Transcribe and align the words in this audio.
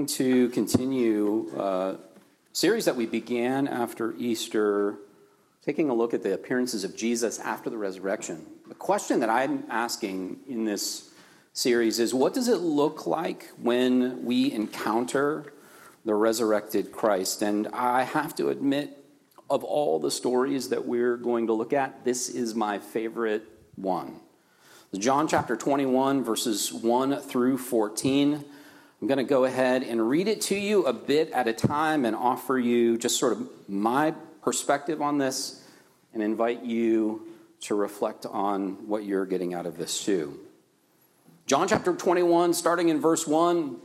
going 0.00 0.06
to 0.06 0.48
continue 0.48 1.50
a 1.58 1.98
series 2.54 2.86
that 2.86 2.96
we 2.96 3.04
began 3.04 3.68
after 3.68 4.14
Easter, 4.16 4.96
taking 5.62 5.90
a 5.90 5.94
look 5.94 6.14
at 6.14 6.22
the 6.22 6.32
appearances 6.32 6.84
of 6.84 6.96
Jesus 6.96 7.38
after 7.38 7.68
the 7.68 7.76
resurrection. 7.76 8.46
The 8.66 8.74
question 8.74 9.20
that 9.20 9.28
I'm 9.28 9.64
asking 9.68 10.38
in 10.48 10.64
this 10.64 11.10
series 11.52 11.98
is 11.98 12.14
what 12.14 12.32
does 12.32 12.48
it 12.48 12.60
look 12.60 13.06
like 13.06 13.50
when 13.60 14.24
we 14.24 14.50
encounter 14.52 15.52
the 16.06 16.14
resurrected 16.14 16.92
Christ? 16.92 17.42
And 17.42 17.68
I 17.68 18.04
have 18.04 18.34
to 18.36 18.48
admit, 18.48 19.04
of 19.50 19.62
all 19.64 19.98
the 19.98 20.10
stories 20.10 20.70
that 20.70 20.86
we're 20.86 21.18
going 21.18 21.48
to 21.48 21.52
look 21.52 21.74
at, 21.74 22.06
this 22.06 22.30
is 22.30 22.54
my 22.54 22.78
favorite 22.78 23.46
one. 23.76 24.18
John 24.96 25.28
chapter 25.28 25.56
21, 25.56 26.24
verses 26.24 26.72
1 26.72 27.20
through 27.20 27.58
14. 27.58 28.46
I'm 29.00 29.08
going 29.08 29.18
to 29.18 29.24
go 29.24 29.44
ahead 29.44 29.82
and 29.82 30.10
read 30.10 30.28
it 30.28 30.42
to 30.42 30.56
you 30.56 30.84
a 30.84 30.92
bit 30.92 31.30
at 31.30 31.48
a 31.48 31.54
time 31.54 32.04
and 32.04 32.14
offer 32.14 32.58
you 32.58 32.98
just 32.98 33.18
sort 33.18 33.32
of 33.32 33.48
my 33.66 34.12
perspective 34.42 35.00
on 35.00 35.16
this 35.16 35.64
and 36.12 36.22
invite 36.22 36.64
you 36.64 37.26
to 37.62 37.74
reflect 37.74 38.26
on 38.26 38.86
what 38.88 39.04
you're 39.04 39.24
getting 39.24 39.54
out 39.54 39.64
of 39.64 39.78
this 39.78 40.04
too. 40.04 40.38
John 41.46 41.66
chapter 41.66 41.94
21, 41.94 42.52
starting 42.52 42.90
in 42.90 43.00
verse 43.00 43.26
1, 43.26 43.76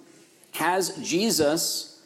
has 0.53 0.97
Jesus 0.97 2.01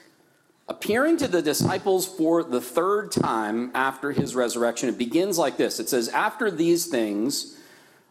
appearing 0.68 1.18
to 1.18 1.28
the 1.28 1.42
disciples 1.42 2.06
for 2.06 2.44
the 2.44 2.62
third 2.62 3.12
time 3.12 3.72
after 3.74 4.12
his 4.12 4.36
resurrection. 4.36 4.88
It 4.88 5.00
begins 5.00 5.38
like 5.38 5.58
this 5.58 5.80
it 5.80 5.90
says, 5.90 6.10
After 6.10 6.52
these 6.52 6.86
things, 6.86 7.59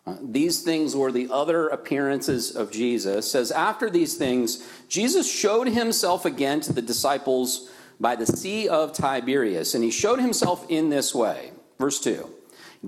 Uh, 0.08 0.16
these 0.22 0.62
things 0.62 0.96
were 0.96 1.12
the 1.12 1.28
other 1.30 1.68
appearances 1.68 2.56
of 2.56 2.70
Jesus. 2.70 3.30
says 3.30 3.50
after 3.50 3.90
these 3.90 4.16
things, 4.16 4.66
Jesus 4.88 5.30
showed 5.30 5.68
himself 5.68 6.24
again 6.24 6.60
to 6.60 6.72
the 6.72 6.80
disciples 6.80 7.70
by 8.00 8.16
the 8.16 8.26
Sea 8.26 8.68
of 8.68 8.92
Tiberias, 8.94 9.74
and 9.74 9.84
he 9.84 9.90
showed 9.90 10.18
himself 10.18 10.64
in 10.70 10.88
this 10.88 11.14
way. 11.14 11.50
Verse 11.78 12.00
2 12.00 12.30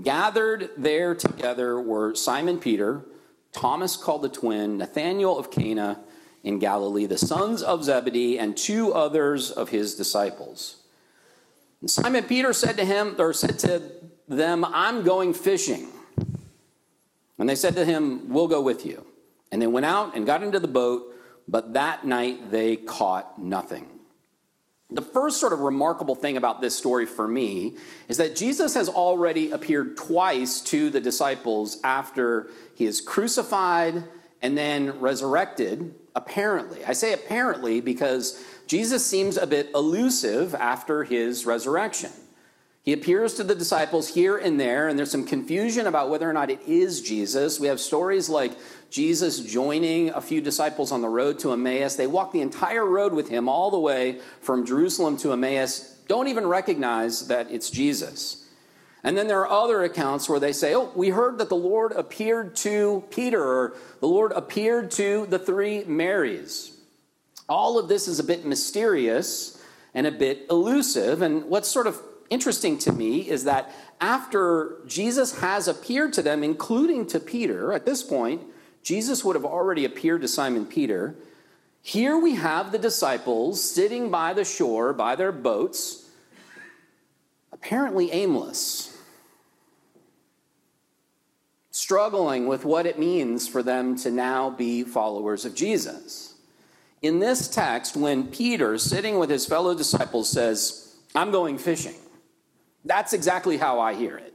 Gathered 0.02 0.70
there 0.78 1.14
together 1.14 1.78
were 1.80 2.14
Simon 2.14 2.58
Peter, 2.58 3.04
Thomas 3.52 3.96
called 3.96 4.22
the 4.22 4.28
twin, 4.28 4.78
Nathanael 4.78 5.38
of 5.38 5.50
Cana 5.50 6.00
in 6.42 6.58
Galilee, 6.58 7.06
the 7.06 7.18
sons 7.18 7.62
of 7.62 7.84
Zebedee, 7.84 8.38
and 8.38 8.56
two 8.56 8.94
others 8.94 9.50
of 9.50 9.68
his 9.68 9.94
disciples. 9.94 10.76
And 11.82 11.90
Simon 11.90 12.24
Peter 12.24 12.54
said 12.54 12.78
to 12.78 12.84
him, 12.84 13.16
or 13.18 13.34
said 13.34 13.58
to 13.58 13.82
them, 14.26 14.64
I'm 14.64 15.02
going 15.02 15.34
fishing. 15.34 15.88
And 17.40 17.48
they 17.48 17.56
said 17.56 17.74
to 17.76 17.84
him, 17.84 18.28
We'll 18.28 18.48
go 18.48 18.60
with 18.60 18.86
you. 18.86 19.04
And 19.50 19.60
they 19.60 19.66
went 19.66 19.86
out 19.86 20.14
and 20.14 20.26
got 20.26 20.42
into 20.42 20.60
the 20.60 20.68
boat, 20.68 21.12
but 21.48 21.72
that 21.72 22.04
night 22.04 22.50
they 22.50 22.76
caught 22.76 23.40
nothing. 23.40 23.88
The 24.90 25.02
first 25.02 25.40
sort 25.40 25.52
of 25.52 25.60
remarkable 25.60 26.14
thing 26.14 26.36
about 26.36 26.60
this 26.60 26.76
story 26.76 27.06
for 27.06 27.26
me 27.26 27.76
is 28.08 28.18
that 28.18 28.36
Jesus 28.36 28.74
has 28.74 28.88
already 28.88 29.52
appeared 29.52 29.96
twice 29.96 30.60
to 30.62 30.90
the 30.90 31.00
disciples 31.00 31.78
after 31.82 32.48
he 32.74 32.86
is 32.86 33.00
crucified 33.00 34.04
and 34.42 34.58
then 34.58 35.00
resurrected, 35.00 35.94
apparently. 36.14 36.84
I 36.84 36.92
say 36.92 37.12
apparently 37.12 37.80
because 37.80 38.42
Jesus 38.66 39.06
seems 39.06 39.36
a 39.36 39.46
bit 39.46 39.70
elusive 39.74 40.54
after 40.54 41.04
his 41.04 41.46
resurrection. 41.46 42.10
He 42.82 42.92
appears 42.94 43.34
to 43.34 43.44
the 43.44 43.54
disciples 43.54 44.08
here 44.08 44.38
and 44.38 44.58
there, 44.58 44.88
and 44.88 44.98
there's 44.98 45.10
some 45.10 45.26
confusion 45.26 45.86
about 45.86 46.08
whether 46.08 46.28
or 46.28 46.32
not 46.32 46.50
it 46.50 46.62
is 46.66 47.02
Jesus. 47.02 47.60
We 47.60 47.66
have 47.66 47.78
stories 47.78 48.28
like 48.30 48.52
Jesus 48.88 49.40
joining 49.40 50.10
a 50.10 50.20
few 50.20 50.40
disciples 50.40 50.90
on 50.90 51.02
the 51.02 51.08
road 51.08 51.38
to 51.40 51.52
Emmaus. 51.52 51.96
They 51.96 52.06
walk 52.06 52.32
the 52.32 52.40
entire 52.40 52.86
road 52.86 53.12
with 53.12 53.28
him 53.28 53.48
all 53.48 53.70
the 53.70 53.78
way 53.78 54.20
from 54.40 54.64
Jerusalem 54.64 55.18
to 55.18 55.32
Emmaus, 55.32 55.98
don't 56.10 56.26
even 56.26 56.48
recognize 56.48 57.28
that 57.28 57.52
it's 57.52 57.70
Jesus. 57.70 58.44
And 59.04 59.16
then 59.16 59.28
there 59.28 59.46
are 59.46 59.62
other 59.62 59.84
accounts 59.84 60.28
where 60.28 60.40
they 60.40 60.52
say, 60.52 60.74
Oh, 60.74 60.90
we 60.96 61.10
heard 61.10 61.38
that 61.38 61.48
the 61.48 61.54
Lord 61.54 61.92
appeared 61.92 62.56
to 62.56 63.04
Peter, 63.10 63.40
or 63.40 63.76
the 64.00 64.08
Lord 64.08 64.32
appeared 64.32 64.90
to 64.92 65.26
the 65.26 65.38
three 65.38 65.84
Marys. 65.84 66.76
All 67.48 67.78
of 67.78 67.86
this 67.86 68.08
is 68.08 68.18
a 68.18 68.24
bit 68.24 68.44
mysterious 68.44 69.62
and 69.94 70.04
a 70.04 70.10
bit 70.10 70.46
elusive. 70.50 71.22
And 71.22 71.44
what's 71.44 71.68
sort 71.68 71.86
of 71.86 72.02
interesting 72.30 72.78
to 72.78 72.92
me 72.92 73.28
is 73.28 73.44
that 73.44 73.72
after 74.00 74.78
Jesus 74.86 75.40
has 75.40 75.68
appeared 75.68 76.12
to 76.14 76.22
them, 76.22 76.42
including 76.42 77.06
to 77.08 77.20
Peter, 77.20 77.72
at 77.72 77.84
this 77.84 78.02
point, 78.02 78.42
Jesus 78.82 79.24
would 79.24 79.36
have 79.36 79.44
already 79.44 79.84
appeared 79.84 80.22
to 80.22 80.28
Simon 80.28 80.64
Peter. 80.64 81.16
Here 81.82 82.18
we 82.18 82.36
have 82.36 82.72
the 82.72 82.78
disciples 82.78 83.62
sitting 83.62 84.10
by 84.10 84.32
the 84.32 84.44
shore 84.44 84.92
by 84.92 85.16
their 85.16 85.32
boats, 85.32 86.08
apparently 87.52 88.10
aimless, 88.12 88.96
struggling 91.70 92.46
with 92.46 92.64
what 92.64 92.86
it 92.86 92.98
means 92.98 93.48
for 93.48 93.62
them 93.62 93.96
to 93.96 94.10
now 94.10 94.50
be 94.50 94.84
followers 94.84 95.44
of 95.44 95.54
Jesus. 95.54 96.34
In 97.02 97.18
this 97.18 97.48
text, 97.48 97.96
when 97.96 98.28
Peter, 98.28 98.76
sitting 98.76 99.18
with 99.18 99.30
his 99.30 99.46
fellow 99.46 99.74
disciples, 99.74 100.30
says, 100.30 100.96
I'm 101.14 101.30
going 101.30 101.56
fishing, 101.56 101.94
that's 102.84 103.12
exactly 103.12 103.56
how 103.56 103.80
I 103.80 103.94
hear 103.94 104.16
it. 104.16 104.34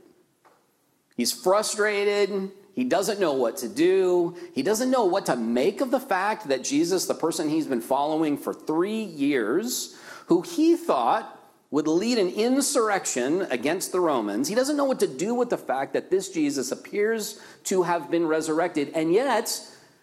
He's 1.16 1.32
frustrated. 1.32 2.52
He 2.74 2.84
doesn't 2.84 3.20
know 3.22 3.34
what 3.34 3.58
to 3.58 3.70
do. 3.70 4.36
He 4.54 4.62
doesn't 4.62 4.92
know 4.92 5.06
what 5.06 5.28
to 5.28 5.36
make 5.36 5.80
of 5.80 5.92
the 5.92 6.00
fact 6.00 6.50
that 6.50 6.64
Jesus, 6.64 7.06
the 7.06 7.14
person 7.14 7.50
he's 7.50 7.68
been 7.68 7.82
following 7.82 8.38
for 8.38 8.54
three 8.54 9.04
years, 9.04 9.98
who 10.28 10.42
he 10.42 10.76
thought 10.76 11.32
would 11.72 11.88
lead 11.88 12.18
an 12.18 12.30
insurrection 12.30 13.44
against 13.44 13.92
the 13.92 14.00
Romans, 14.00 14.48
he 14.48 14.56
doesn't 14.56 14.78
know 14.78 14.86
what 14.86 15.00
to 15.00 15.08
do 15.08 15.34
with 15.34 15.50
the 15.50 15.58
fact 15.58 15.94
that 15.94 16.12
this 16.12 16.30
Jesus 16.30 16.72
appears 16.72 17.40
to 17.64 17.84
have 17.84 18.12
been 18.12 18.28
resurrected, 18.28 18.92
and 18.94 19.12
yet 19.14 19.60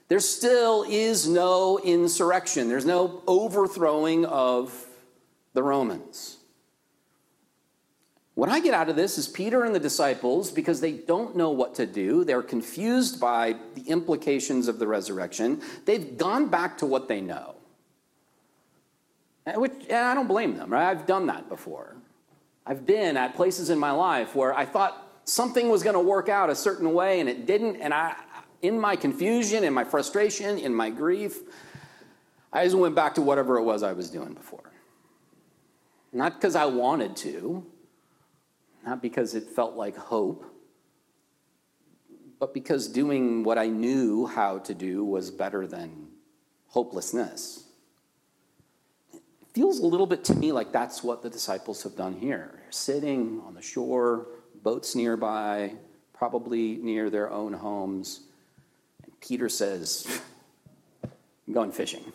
there 0.09 0.21
still 0.21 0.85
is 0.89 1.29
no 1.29 1.79
insurrection. 1.79 2.69
There's 2.69 2.87
no 2.87 3.23
overthrowing 3.27 4.25
of 4.25 4.87
the 5.53 5.63
Romans. 5.63 6.39
What 8.35 8.49
I 8.49 8.61
get 8.61 8.73
out 8.73 8.89
of 8.89 8.97
this 8.97 9.19
is 9.19 9.29
Peter 9.29 9.65
and 9.65 9.75
the 9.75 9.81
disciples, 9.81 10.51
because 10.51 10.81
they 10.81 10.93
don't 10.93 11.37
know 11.37 11.51
what 11.51 11.75
to 11.75 11.87
do, 11.87 12.25
they're 12.25 12.43
confused 12.43 13.21
by 13.21 13.57
the 13.75 13.83
implications 13.83 14.69
of 14.69 14.79
the 14.79 14.87
resurrection, 14.87 15.61
they've 15.85 16.17
gone 16.17 16.49
back 16.49 16.79
to 16.79 16.87
what 16.87 17.09
they 17.09 17.21
know. 17.21 17.57
Which, 19.55 19.73
and 19.89 19.99
I 19.99 20.15
don't 20.15 20.29
blame 20.29 20.57
them, 20.57 20.71
right? 20.71 20.89
I've 20.89 21.07
done 21.07 21.27
that 21.27 21.49
before. 21.49 21.97
I've 22.65 22.87
been 22.87 23.17
at 23.17 23.35
places 23.35 23.71
in 23.71 23.79
my 23.79 23.91
life 23.91 24.35
where 24.35 24.55
I 24.55 24.65
thought 24.65 25.21
something 25.25 25.69
was 25.69 25.83
going 25.83 25.95
to 25.95 26.01
work 26.01 26.29
out 26.29 26.49
a 26.49 26.55
certain 26.55 26.95
way 26.95 27.21
and 27.21 27.29
it 27.29 27.45
didn't, 27.45 27.77
and 27.77 27.93
I, 27.93 28.15
in 28.63 28.81
my 28.81 28.97
confusion, 28.97 29.65
in 29.65 29.75
my 29.75 29.85
frustration, 29.85 30.59
in 30.59 30.75
my 30.75 30.89
grief, 30.89 31.39
I 32.53 32.65
just 32.65 32.77
went 32.77 32.95
back 32.95 33.15
to 33.17 33.23
whatever 33.23 33.59
it 33.59 33.63
was 33.63 33.83
I 33.83 33.93
was 33.93 34.11
doing 34.11 34.33
before. 34.33 34.73
Not 36.13 36.35
because 36.35 36.55
I 36.55 36.67
wanted 36.67 37.17
to, 37.17 37.67
not 38.93 39.01
because 39.01 39.35
it 39.35 39.45
felt 39.45 39.75
like 39.75 39.97
hope, 39.97 40.45
but 42.39 42.53
because 42.53 42.89
doing 42.89 43.43
what 43.43 43.57
I 43.57 43.69
knew 43.69 44.27
how 44.27 44.59
to 44.59 44.75
do 44.75 45.03
was 45.03 45.31
better 45.31 45.67
than 45.67 46.09
hopelessness. 46.67 47.65
It 49.15 49.23
feels 49.55 49.79
a 49.79 49.87
little 49.87 50.07
bit 50.07 50.25
to 50.25 50.35
me 50.35 50.53
like 50.53 50.73
that's 50.73 51.03
what 51.03 51.23
the 51.23 51.31
disciples 51.31 51.83
have 51.85 51.97
done 51.97 52.13
here. 52.13 52.61
Sitting 52.69 53.41
on 53.47 53.55
the 53.55 53.63
shore, 53.63 54.27
boats 54.63 54.95
nearby, 54.95 55.73
probably 56.13 56.77
near 56.77 57.09
their 57.09 57.31
own 57.31 57.55
homes. 57.55 58.21
And 59.05 59.19
Peter 59.23 59.49
says, 59.49 60.21
I'm 61.03 61.55
going 61.55 61.73
fishing. 61.73 62.13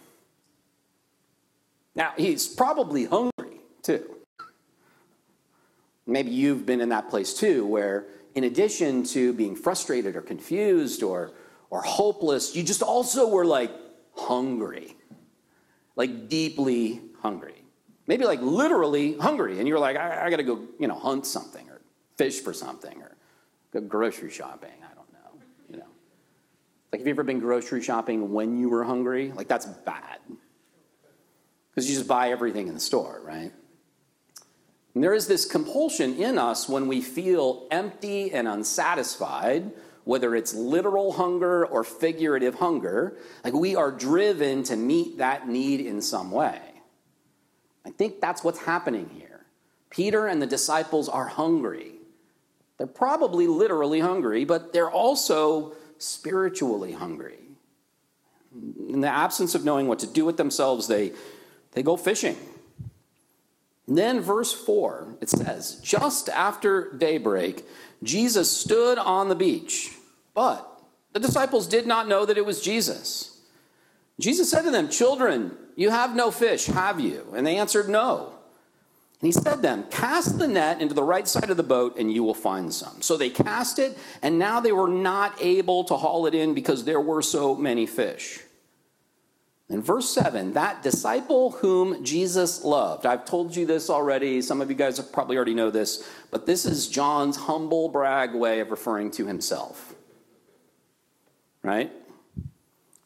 Now, 1.96 2.14
he's 2.16 2.46
probably 2.47 3.06
hungry 3.06 3.62
too. 3.82 4.16
Maybe 6.08 6.32
you've 6.32 6.66
been 6.66 6.80
in 6.80 6.90
that 6.90 7.09
place 7.09 7.34
too, 7.34 7.66
where 7.66 8.06
in 8.34 8.46
addition 8.46 9.04
to 9.04 9.34
being 9.34 9.56
frustrated 9.56 10.16
or 10.16 10.22
confused 10.22 11.04
or, 11.04 11.34
or 11.70 11.82
hopeless, 11.82 12.56
you 12.56 12.64
just 12.64 12.82
also 12.82 13.28
were 13.28 13.46
like 13.46 13.72
hungry, 14.16 14.96
like 15.98 16.30
deeply 16.30 17.02
hungry. 17.22 17.62
Maybe 18.08 18.24
like 18.24 18.42
literally 18.42 19.18
hungry, 19.18 19.59
and 19.59 19.68
you're 19.68 19.80
like, 19.80 19.98
I, 19.98 20.26
I 20.26 20.30
gotta 20.30 20.44
go, 20.44 20.62
you 20.80 20.88
know, 20.88 20.96
hunt 20.96 21.26
something 21.26 21.68
or 21.70 21.82
fish 22.16 22.40
for 22.40 22.54
something 22.54 23.02
or 23.02 23.18
go 23.72 23.82
grocery 23.82 24.32
shopping. 24.32 24.72
I 24.90 24.96
don't 24.96 25.12
know, 25.12 25.42
you 25.70 25.78
know. 25.78 25.90
Like, 26.94 27.02
have 27.02 27.08
you 27.08 27.12
ever 27.12 27.24
been 27.24 27.40
grocery 27.40 27.84
shopping 27.84 28.32
when 28.32 28.58
you 28.58 28.70
were 28.70 28.86
hungry? 28.86 29.34
Like, 29.34 29.50
that's 29.50 29.66
bad. 29.66 30.20
Because 31.70 31.90
you 31.90 31.98
just 31.98 32.08
buy 32.08 32.30
everything 32.30 32.70
in 32.70 32.74
the 32.74 32.80
store, 32.80 33.22
right? 33.26 33.52
And 34.97 35.03
there 35.03 35.14
is 35.14 35.28
this 35.28 35.46
compulsion 35.46 36.16
in 36.16 36.40
us 36.40 36.67
when 36.67 36.88
we 36.88 37.02
feel 37.02 37.67
empty 37.70 38.32
and 38.32 38.47
unsatisfied, 38.47 39.72
whether 40.05 40.34
it's 40.34 40.55
literal 40.55 41.11
hunger 41.11 41.67
or 41.67 41.84
figurative 41.84 42.55
hunger, 42.55 43.16
like 43.44 43.53
we 43.53 43.76
are 43.76 43.91
driven 43.91 44.64
to 44.64 44.76
meet 44.76 45.20
that 45.20 45.47
need 45.47 45.82
in 45.82 46.02
some 46.02 46.32
way. 46.32 46.59
I 47.85 47.91
think 47.91 48.20
that's 48.20 48.44
what's 48.44 48.58
happening 48.58 49.11
here. 49.14 49.46
Peter 49.91 50.26
and 50.26 50.41
the 50.41 50.47
disciples 50.47 51.08
are 51.08 51.28
hungry. 51.28 51.91
They're 52.79 52.88
probably 52.88 53.46
literally 53.46 53.99
hungry, 53.99 54.46
but 54.46 54.73
they're 54.73 54.90
also 54.90 55.73
spiritually 55.99 56.94
hungry. 56.94 57.38
In 58.90 59.02
the 59.02 59.09
absence 59.09 59.53
of 59.53 59.64
knowing 59.64 59.88
what 59.88 59.99
to 59.99 60.08
do 60.08 60.26
with 60.26 60.38
themselves, 60.38 60.88
they, 60.88 61.11
they 61.73 61.84
go 61.84 61.97
fishing. 61.97 62.35
And 63.87 63.97
then, 63.97 64.19
verse 64.19 64.53
4, 64.53 65.17
it 65.22 65.29
says, 65.29 65.79
Just 65.81 66.29
after 66.29 66.91
daybreak, 66.93 67.66
Jesus 68.03 68.51
stood 68.51 68.97
on 68.97 69.29
the 69.29 69.35
beach, 69.35 69.93
but 70.34 70.81
the 71.13 71.19
disciples 71.19 71.67
did 71.67 71.87
not 71.87 72.07
know 72.07 72.25
that 72.25 72.37
it 72.37 72.45
was 72.45 72.61
Jesus. 72.61 73.39
Jesus 74.19 74.51
said 74.51 74.63
to 74.63 74.72
them, 74.72 74.89
Children, 74.89 75.55
you 75.75 75.89
have 75.89 76.16
no 76.16 76.31
fish, 76.31 76.66
have 76.66 76.99
you? 76.99 77.34
And 77.35 77.47
they 77.47 77.57
answered, 77.57 77.87
No. 77.87 78.34
And 79.22 79.28
he 79.28 79.31
said 79.31 79.55
to 79.55 79.61
them, 79.61 79.85
Cast 79.89 80.37
the 80.37 80.47
net 80.47 80.81
into 80.81 80.93
the 80.93 81.03
right 81.03 81.28
side 81.28 81.49
of 81.49 81.57
the 81.57 81.63
boat, 81.63 81.97
and 81.97 82.11
you 82.11 82.23
will 82.23 82.34
find 82.34 82.73
some. 82.73 83.01
So 83.01 83.16
they 83.16 83.29
cast 83.29 83.79
it, 83.79 83.97
and 84.22 84.37
now 84.37 84.59
they 84.59 84.72
were 84.72 84.89
not 84.89 85.41
able 85.41 85.85
to 85.85 85.95
haul 85.95 86.28
it 86.28 86.35
in 86.35 86.53
because 86.53 86.84
there 86.84 87.01
were 87.01 87.22
so 87.22 87.55
many 87.55 87.85
fish. 87.85 88.41
In 89.69 89.81
verse 89.81 90.09
7, 90.09 90.53
that 90.53 90.81
disciple 90.81 91.52
whom 91.52 92.03
Jesus 92.03 92.64
loved. 92.64 93.05
I've 93.05 93.25
told 93.25 93.53
you 93.53 93.66
this 93.66 93.90
already. 93.90 94.41
Some 94.41 94.61
of 94.61 94.69
you 94.69 94.75
guys 94.78 94.97
probably 94.99 95.35
already 95.35 95.53
know 95.53 95.69
this, 95.69 96.08
but 96.31 96.46
this 96.46 96.66
is 96.66 96.87
John's 96.87 97.35
humble 97.35 97.90
brag 97.90 98.34
way 98.34 98.61
of 98.61 98.72
referring 98.72 99.11
to 99.11 99.28
himself. 99.28 99.93
Right? 101.64 101.91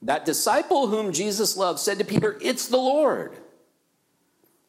That 0.03 0.23
disciple 0.23 0.87
whom 0.87 1.13
Jesus 1.13 1.57
loved 1.57 1.79
said 1.79 1.97
to 1.97 2.05
Peter, 2.05 2.37
It's 2.41 2.67
the 2.67 2.77
Lord. 2.77 3.37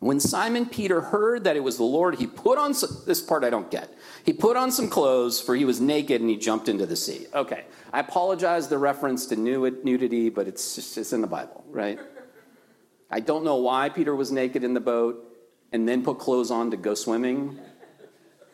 When 0.02 0.18
Simon 0.18 0.66
Peter 0.66 1.00
heard 1.00 1.44
that 1.44 1.54
it 1.54 1.62
was 1.62 1.76
the 1.76 1.84
Lord, 1.84 2.16
he 2.16 2.26
put 2.26 2.58
on 2.58 2.74
some, 2.74 2.90
this 3.06 3.20
part 3.20 3.44
I 3.44 3.50
don't 3.50 3.70
get. 3.70 3.88
He 4.24 4.32
put 4.32 4.56
on 4.56 4.72
some 4.72 4.88
clothes, 4.88 5.40
for 5.40 5.54
he 5.54 5.64
was 5.64 5.80
naked, 5.80 6.20
and 6.20 6.28
he 6.28 6.36
jumped 6.36 6.68
into 6.68 6.86
the 6.86 6.96
sea. 6.96 7.28
Okay, 7.32 7.66
I 7.92 8.00
apologize 8.00 8.66
the 8.66 8.78
reference 8.78 9.26
to 9.26 9.36
nudity, 9.36 10.28
but 10.28 10.48
it's 10.48 10.74
just 10.74 10.98
it's 10.98 11.12
in 11.12 11.20
the 11.20 11.28
Bible, 11.28 11.64
right? 11.70 12.00
I 13.12 13.20
don't 13.20 13.44
know 13.44 13.54
why 13.58 13.90
Peter 13.90 14.16
was 14.16 14.32
naked 14.32 14.64
in 14.64 14.74
the 14.74 14.80
boat 14.80 15.24
and 15.70 15.88
then 15.88 16.02
put 16.02 16.18
clothes 16.18 16.50
on 16.50 16.72
to 16.72 16.76
go 16.76 16.94
swimming. 16.94 17.60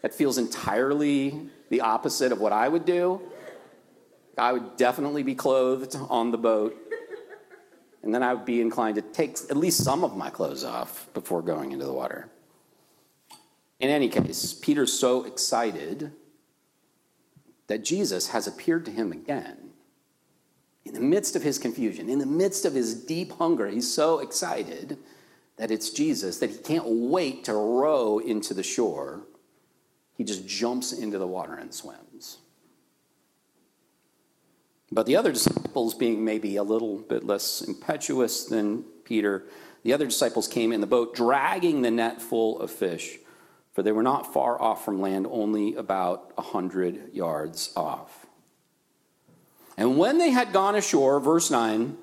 That 0.03 0.13
feels 0.13 0.37
entirely 0.37 1.49
the 1.71 1.81
opposite 1.81 2.31
of 2.31 2.41
what 2.43 2.53
I 2.53 2.69
would 2.69 2.85
do. 2.85 3.23
I 4.37 4.53
would 4.53 4.77
definitely 4.77 5.23
be 5.23 5.35
clothed 5.35 5.97
on 6.11 6.31
the 6.31 6.37
boat 6.37 6.77
and 8.03 8.15
then 8.15 8.23
I 8.23 8.35
would 8.35 8.45
be 8.45 8.61
inclined 8.61 8.97
to 8.97 9.03
take 9.03 9.39
at 9.51 9.57
least 9.57 9.83
some 9.83 10.05
of 10.05 10.17
my 10.17 10.31
clothes 10.31 10.65
off 10.65 11.09
before 11.15 11.43
going 11.43 11.73
into 11.73 11.85
the 11.85 11.93
water. 11.93 12.29
In 13.81 13.91
any 13.91 14.09
case, 14.09 14.55
Peter's 14.55 14.93
so 14.93 15.25
excited 15.25 16.13
that 17.69 17.85
Jesus 17.85 18.29
has 18.29 18.47
appeared 18.47 18.85
to 18.87 18.91
him 18.91 19.13
again. 19.13 19.71
In 20.85 20.95
the 20.95 21.01
midst 21.01 21.37
of 21.37 21.43
his 21.43 21.59
confusion, 21.59 22.09
in 22.09 22.19
the 22.19 22.27
midst 22.27 22.65
of 22.65 22.75
his 22.75 22.95
deep 22.95 23.33
hunger, 23.33 23.69
he's 23.69 23.93
so 23.93 24.21
excited 24.21 24.99
that 25.57 25.71
it's 25.71 25.91
Jesus 25.91 26.39
that 26.39 26.51
he 26.51 26.57
can't 26.57 26.87
wait 26.87 27.45
to 27.45 27.53
row 27.53 28.19
into 28.19 28.55
the 28.55 28.63
shore. 28.63 29.27
He 30.15 30.25
just 30.25 30.47
jumps 30.47 30.93
into 30.93 31.19
the 31.19 31.27
water 31.27 31.55
and 31.55 31.75
swims. 31.75 32.08
But 34.91 35.07
the 35.07 35.17
other 35.17 35.33
disciples, 35.33 35.95
being 35.95 36.25
maybe 36.25 36.57
a 36.57 36.63
little 36.63 36.99
bit 36.99 37.25
less 37.25 37.61
impetuous 37.61 38.45
than 38.45 38.85
Peter, 39.05 39.45
the 39.83 39.93
other 39.93 40.07
disciples 40.07 40.49
came 40.49 40.73
in 40.73 40.81
the 40.81 40.87
boat 40.87 41.15
dragging 41.15 41.83
the 41.83 41.91
net 41.91 42.23
full 42.23 42.61
of 42.61 42.71
fish, 42.71 43.19
for 43.73 43.83
they 43.83 43.93
were 43.93 44.03
not 44.03 44.33
far 44.33 44.61
off 44.61 44.85
from 44.85 45.01
land, 45.01 45.27
only 45.31 45.75
about 45.75 46.33
a 46.39 46.43
hundred 46.43 47.13
yards 47.13 47.73
off. 47.77 48.27
And 49.77 49.97
when 49.97 50.19
they 50.19 50.31
had 50.31 50.53
gone 50.53 50.75
ashore, 50.75 51.21
verse 51.21 51.51
9, 51.51 51.97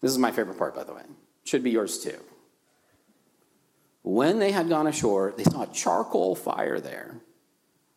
this 0.00 0.10
is 0.10 0.18
my 0.18 0.32
favorite 0.32 0.58
part, 0.58 0.74
by 0.74 0.84
the 0.84 0.94
way, 0.94 1.04
should 1.44 1.62
be 1.62 1.70
yours 1.70 2.02
too. 2.02 2.18
When 4.02 4.40
they 4.40 4.50
had 4.50 4.68
gone 4.68 4.88
ashore, 4.88 5.32
they 5.36 5.44
saw 5.44 5.62
a 5.62 5.68
charcoal 5.68 6.34
fire 6.34 6.80
there 6.80 7.20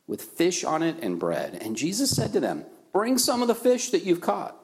with 0.05 0.21
fish 0.21 0.63
on 0.63 0.83
it 0.83 0.97
and 1.01 1.19
bread. 1.19 1.57
And 1.61 1.75
Jesus 1.75 2.11
said 2.11 2.31
to 2.33 2.39
them, 2.39 2.65
Bring 2.95 3.17
some 3.17 3.41
of 3.41 3.49
the 3.49 3.55
fish 3.55 3.89
that 3.89 4.05
you've 4.05 4.21
caught. 4.21 4.55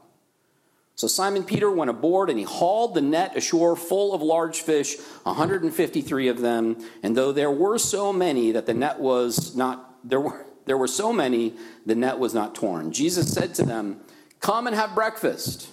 So 0.95 1.05
Simon 1.05 1.43
Peter 1.43 1.69
went 1.69 1.89
aboard 1.89 2.29
and 2.29 2.39
he 2.39 2.45
hauled 2.45 2.93
the 2.93 3.01
net 3.01 3.35
ashore 3.35 3.75
full 3.75 4.13
of 4.13 4.21
large 4.21 4.61
fish, 4.61 4.95
153 5.23 6.29
of 6.29 6.39
them. 6.39 6.77
And 7.03 7.17
though 7.17 7.33
there 7.33 7.51
were 7.51 7.77
so 7.77 8.13
many 8.13 8.53
that 8.53 8.67
the 8.67 8.73
net 8.73 9.01
was 9.01 9.53
not, 9.53 10.07
there 10.07 10.21
were, 10.21 10.45
there 10.63 10.77
were 10.77 10.87
so 10.87 11.11
many, 11.11 11.55
the 11.85 11.93
net 11.93 12.19
was 12.19 12.33
not 12.33 12.55
torn. 12.55 12.93
Jesus 12.93 13.33
said 13.33 13.53
to 13.55 13.63
them, 13.63 13.99
Come 14.39 14.65
and 14.65 14.77
have 14.77 14.95
breakfast. 14.95 15.67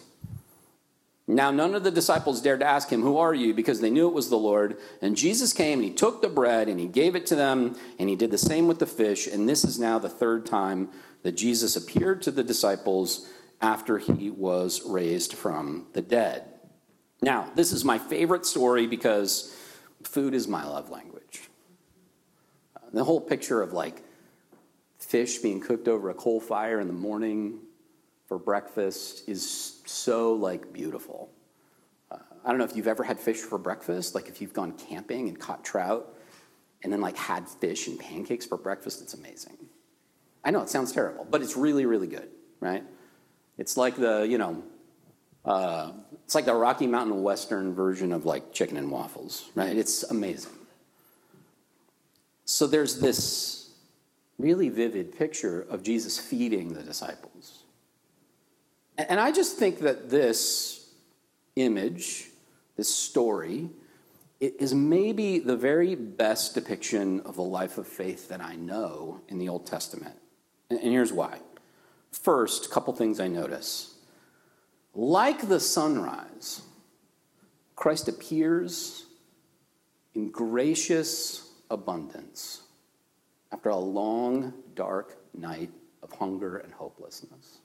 Now, 1.29 1.53
none 1.53 1.77
of 1.77 1.85
the 1.85 1.91
disciples 1.93 2.41
dared 2.43 2.61
to 2.61 2.67
ask 2.67 2.91
him, 2.91 3.03
Who 3.03 3.19
are 3.19 3.35
you? 3.35 3.55
because 3.55 3.81
they 3.81 3.91
knew 3.91 4.09
it 4.09 4.15
was 4.15 4.31
the 4.31 4.37
Lord. 4.37 4.79
And 5.01 5.17
Jesus 5.17 5.53
came 5.53 5.79
and 5.79 5.89
he 5.89 5.95
took 5.95 6.23
the 6.23 6.29
bread 6.29 6.69
and 6.69 6.81
he 6.81 6.87
gave 6.87 7.15
it 7.15 7.27
to 7.27 7.37
them, 7.37 7.77
and 8.01 8.09
he 8.09 8.17
did 8.17 8.33
the 8.33 8.39
same 8.39 8.67
with 8.67 8.81
the 8.81 8.87
fish. 8.87 9.29
And 9.29 9.49
this 9.49 9.63
is 9.63 9.79
now 9.79 10.01
the 10.01 10.09
third 10.09 10.45
time 10.45 10.89
that 11.23 11.37
Jesus 11.37 11.77
appeared 11.77 12.23
to 12.23 12.31
the 12.31 12.45
disciples 12.45 13.29
after 13.61 13.99
he 13.99 14.31
was 14.31 14.83
raised 14.85 15.35
from 15.35 15.87
the 15.93 16.03
dead. 16.03 16.45
Now, 17.21 17.51
this 17.55 17.73
is 17.73 17.85
my 17.85 17.99
favorite 17.99 18.47
story 18.47 18.87
because 18.87 19.55
food 20.05 20.35
is 20.35 20.47
my 20.47 20.65
love 20.65 20.91
language. 20.91 21.49
The 22.93 23.05
whole 23.05 23.21
picture 23.21 23.61
of 23.61 23.73
like 23.73 24.03
fish 24.99 25.39
being 25.39 25.61
cooked 25.61 25.89
over 25.89 26.11
a 26.11 26.15
coal 26.15 26.41
fire 26.41 26.81
in 26.81 26.87
the 26.87 26.93
morning 26.93 27.61
for 28.27 28.39
breakfast 28.39 29.29
is 29.29 29.81
so 29.85 30.35
like 30.35 30.73
beautiful. 30.73 31.31
Uh, 32.11 32.19
I 32.45 32.51
don't 32.51 32.59
know 32.59 32.65
if 32.65 32.77
you've 32.77 32.89
ever 32.89 33.03
had 33.03 33.19
fish 33.19 33.39
for 33.39 33.59
breakfast, 33.59 34.15
like 34.15 34.29
if 34.29 34.41
you've 34.41 34.53
gone 34.53 34.73
camping 34.73 35.29
and 35.29 35.39
caught 35.39 35.65
trout 35.65 36.15
and 36.83 36.93
then 36.93 37.01
like 37.01 37.17
had 37.17 37.49
fish 37.49 37.89
and 37.89 37.99
pancakes 37.99 38.47
for 38.47 38.57
breakfast, 38.57 39.03
it's 39.03 39.15
amazing. 39.15 39.57
I 40.49 40.51
know 40.51 40.63
it 40.63 40.71
sounds 40.71 40.93
terrible, 40.93 41.27
but 41.31 41.43
it's 41.43 41.59
really, 41.59 41.85
really 41.85 42.07
good, 42.07 42.27
right? 42.59 42.83
It's 43.59 43.77
like 43.77 43.97
the, 43.97 44.27
you 44.27 44.39
know, 44.39 44.63
uh, 45.45 45.93
it's 46.25 46.35
like 46.35 46.47
the 46.47 46.55
Rocky 46.55 46.87
Mountain 46.87 47.23
Western 47.23 47.75
version 47.75 48.15
of 48.15 48.25
like 48.25 48.51
chicken 48.51 48.79
and 48.79 48.91
waffles, 48.91 49.51
right? 49.55 49.77
It's 49.77 50.05
amazing. 50.05 50.55
So 52.47 52.67
there's 52.67 52.99
this 52.99 53.75
really 54.39 54.71
vivid 54.71 55.19
picture 55.19 55.67
of 55.69 55.83
Jesus 55.83 56.19
feeding 56.19 56.73
the 56.73 56.83
disciples. 56.83 57.65
And 58.97 59.21
I 59.21 59.33
just 59.33 59.59
think 59.59 59.81
that 59.81 60.09
this 60.09 60.89
image, 61.57 62.31
this 62.75 62.89
story, 62.89 63.69
is 64.41 64.73
maybe 64.75 65.41
the 65.41 65.59
very 65.59 65.95
best 65.95 66.55
depiction 66.55 67.21
of 67.27 67.37
the 67.37 67.43
life 67.43 67.77
of 67.77 67.87
faith 67.87 68.31
that 68.31 68.41
I 68.41 68.55
know 68.55 69.21
in 69.29 69.37
the 69.37 69.51
Old 69.51 69.67
Testament. 69.67 70.15
And 70.71 70.81
here's 70.81 71.13
why. 71.13 71.39
First, 72.13 72.67
a 72.67 72.69
couple 72.69 72.93
things 72.95 73.21
I 73.21 73.29
notice. 73.29 73.95
Like 74.95 75.49
the 75.49 75.61
sunrise, 75.61 76.63
Christ 77.77 78.09
appears 78.09 79.07
in 80.15 80.31
gracious 80.31 81.51
abundance 81.71 82.63
after 83.53 83.69
a 83.71 83.77
long, 83.77 84.53
dark 84.75 85.19
night 85.35 85.71
of 86.03 86.13
hunger 86.13 86.59
and 86.59 86.73
hopelessness. 86.73 87.59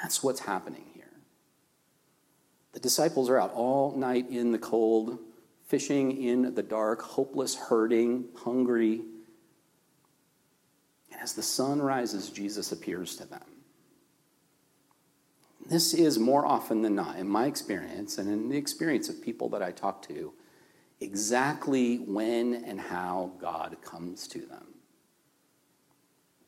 That's 0.00 0.22
what's 0.22 0.40
happening 0.40 0.84
here. 0.94 1.04
The 2.72 2.80
disciples 2.80 3.30
are 3.30 3.38
out 3.38 3.52
all 3.52 3.96
night 3.96 4.28
in 4.28 4.52
the 4.52 4.58
cold, 4.58 5.18
fishing 5.66 6.22
in 6.22 6.54
the 6.54 6.62
dark, 6.62 7.02
hopeless, 7.02 7.54
hurting, 7.54 8.26
hungry, 8.36 9.02
as 11.20 11.34
the 11.34 11.42
sun 11.42 11.80
rises, 11.80 12.30
Jesus 12.30 12.72
appears 12.72 13.16
to 13.16 13.26
them. 13.26 13.44
This 15.68 15.94
is 15.94 16.18
more 16.18 16.46
often 16.46 16.82
than 16.82 16.94
not, 16.94 17.18
in 17.18 17.28
my 17.28 17.46
experience 17.46 18.18
and 18.18 18.28
in 18.28 18.48
the 18.48 18.56
experience 18.56 19.08
of 19.08 19.20
people 19.20 19.48
that 19.50 19.62
I 19.62 19.72
talk 19.72 20.02
to, 20.08 20.32
exactly 21.00 21.96
when 21.98 22.54
and 22.64 22.80
how 22.80 23.32
God 23.38 23.76
comes 23.82 24.28
to 24.28 24.40
them. 24.40 24.66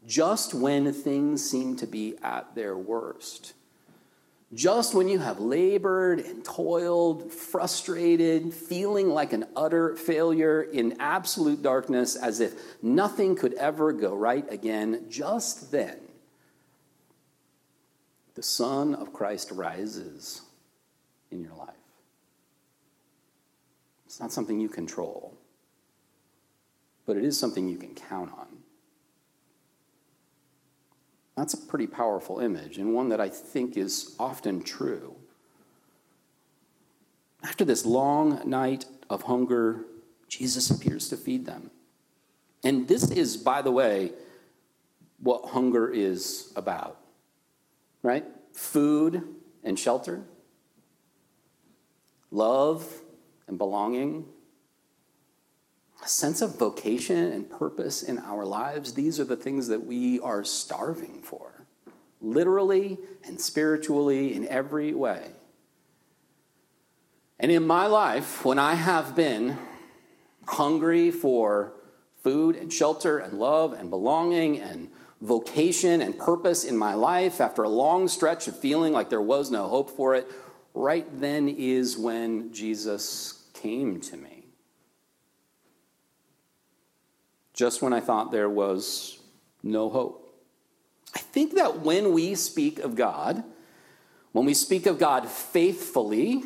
Just 0.06 0.54
when 0.54 0.92
things 0.92 1.48
seem 1.48 1.76
to 1.76 1.86
be 1.86 2.16
at 2.22 2.54
their 2.54 2.76
worst 2.76 3.54
just 4.54 4.94
when 4.94 5.08
you 5.08 5.18
have 5.18 5.40
labored 5.40 6.20
and 6.20 6.42
toiled, 6.44 7.30
frustrated, 7.32 8.54
feeling 8.54 9.08
like 9.08 9.32
an 9.32 9.44
utter 9.54 9.94
failure 9.94 10.62
in 10.62 10.96
absolute 11.00 11.62
darkness, 11.62 12.16
as 12.16 12.40
if 12.40 12.54
nothing 12.82 13.36
could 13.36 13.52
ever 13.54 13.92
go 13.92 14.14
right 14.14 14.50
again, 14.50 15.04
just 15.10 15.70
then, 15.70 15.98
the 18.34 18.42
Son 18.42 18.94
of 18.94 19.12
Christ 19.12 19.50
rises 19.50 20.42
in 21.30 21.42
your 21.42 21.54
life. 21.54 21.74
It's 24.06 24.18
not 24.18 24.32
something 24.32 24.58
you 24.58 24.70
control, 24.70 25.36
but 27.04 27.18
it 27.18 27.24
is 27.24 27.38
something 27.38 27.68
you 27.68 27.76
can 27.76 27.94
count 27.94 28.32
on. 28.32 28.47
That's 31.38 31.54
a 31.54 31.56
pretty 31.56 31.86
powerful 31.86 32.40
image, 32.40 32.78
and 32.78 32.92
one 32.92 33.10
that 33.10 33.20
I 33.20 33.28
think 33.28 33.76
is 33.76 34.16
often 34.18 34.60
true. 34.60 35.14
After 37.44 37.64
this 37.64 37.86
long 37.86 38.42
night 38.44 38.86
of 39.08 39.22
hunger, 39.22 39.84
Jesus 40.26 40.68
appears 40.68 41.08
to 41.10 41.16
feed 41.16 41.46
them. 41.46 41.70
And 42.64 42.88
this 42.88 43.12
is, 43.12 43.36
by 43.36 43.62
the 43.62 43.70
way, 43.70 44.14
what 45.20 45.50
hunger 45.50 45.88
is 45.88 46.52
about, 46.56 46.98
right? 48.02 48.24
Food 48.52 49.22
and 49.62 49.78
shelter, 49.78 50.24
love 52.32 52.84
and 53.46 53.56
belonging, 53.58 54.26
a 56.02 56.08
sense 56.08 56.40
of 56.42 56.58
vocation 56.58 57.32
and 57.32 57.50
purpose 57.50 58.02
in 58.02 58.18
our 58.18 58.44
lives. 58.44 58.94
These 58.94 59.18
are 59.18 59.24
the 59.24 59.36
things 59.36 59.68
that 59.68 59.84
we 59.84 60.20
are 60.20 60.44
starving 60.44 61.22
for, 61.22 61.66
literally 62.20 62.98
and 63.24 63.40
spiritually 63.40 64.34
in 64.34 64.46
every 64.48 64.94
way. 64.94 65.30
And 67.40 67.52
in 67.52 67.66
my 67.66 67.86
life, 67.86 68.44
when 68.44 68.58
I 68.58 68.74
have 68.74 69.14
been 69.14 69.58
hungry 70.46 71.10
for 71.10 71.72
food 72.22 72.56
and 72.56 72.72
shelter 72.72 73.18
and 73.18 73.38
love 73.38 73.72
and 73.72 73.90
belonging 73.90 74.60
and 74.60 74.90
vocation 75.20 76.00
and 76.00 76.18
purpose 76.18 76.64
in 76.64 76.76
my 76.76 76.94
life 76.94 77.40
after 77.40 77.62
a 77.62 77.68
long 77.68 78.08
stretch 78.08 78.48
of 78.48 78.58
feeling 78.58 78.92
like 78.92 79.10
there 79.10 79.22
was 79.22 79.50
no 79.50 79.68
hope 79.68 79.90
for 79.90 80.14
it, 80.14 80.30
right 80.74 81.06
then 81.20 81.48
is 81.48 81.96
when 81.96 82.52
Jesus 82.52 83.44
came 83.52 84.00
to 84.00 84.16
me. 84.16 84.37
Just 87.58 87.82
when 87.82 87.92
I 87.92 87.98
thought 87.98 88.30
there 88.30 88.48
was 88.48 89.18
no 89.64 89.88
hope. 89.90 90.32
I 91.12 91.18
think 91.18 91.56
that 91.56 91.80
when 91.80 92.12
we 92.12 92.36
speak 92.36 92.78
of 92.78 92.94
God, 92.94 93.42
when 94.30 94.46
we 94.46 94.54
speak 94.54 94.86
of 94.86 95.00
God 95.00 95.28
faithfully, 95.28 96.44